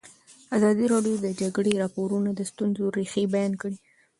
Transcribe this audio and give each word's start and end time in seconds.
ازادي 0.57 0.85
راډیو 0.93 1.15
د 1.21 1.21
د 1.25 1.27
جګړې 1.41 1.73
راپورونه 1.83 2.29
د 2.33 2.41
ستونزو 2.51 2.83
رېښه 2.97 3.23
بیان 3.33 3.53
کړې. 3.61 3.75